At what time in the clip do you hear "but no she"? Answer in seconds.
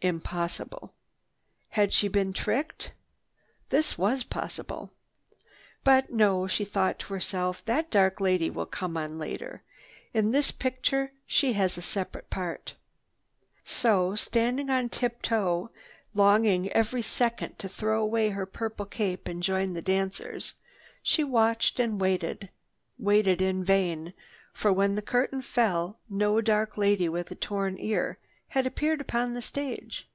5.82-6.64